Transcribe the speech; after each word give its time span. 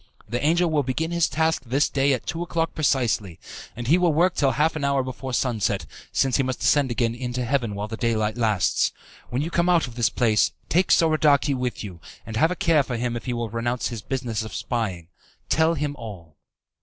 The 0.27 0.43
angel 0.43 0.67
will 0.71 0.81
begin 0.81 1.11
his 1.11 1.29
task 1.29 1.61
this 1.63 1.87
day 1.87 2.11
at 2.13 2.25
two 2.25 2.41
o'clock 2.41 2.73
precisely, 2.73 3.39
and 3.75 3.85
he 3.85 3.99
will 3.99 4.11
work 4.11 4.33
till 4.33 4.53
half 4.53 4.75
an 4.75 4.83
hour 4.83 5.03
before 5.03 5.31
sunset, 5.31 5.85
since 6.11 6.37
he 6.37 6.41
must 6.41 6.63
ascend 6.63 6.89
again 6.89 7.13
into 7.13 7.45
heaven 7.45 7.75
while 7.75 7.87
the 7.87 7.97
daylight 7.97 8.35
lasts. 8.35 8.91
When 9.29 9.43
you 9.43 9.51
come 9.51 9.69
out 9.69 9.85
of 9.85 9.93
this 9.93 10.09
place, 10.09 10.53
take 10.69 10.89
Soradaci 10.91 11.53
with 11.53 11.83
you, 11.83 12.01
and 12.25 12.35
have 12.35 12.49
a 12.49 12.55
care 12.55 12.81
for 12.81 12.97
him 12.97 13.15
if 13.15 13.25
he 13.25 13.33
will 13.33 13.51
renounce 13.51 13.89
his 13.89 14.01
business 14.01 14.41
of 14.41 14.55
spying. 14.55 15.09
Tell 15.49 15.75
him 15.75 15.95
all. 15.95 16.35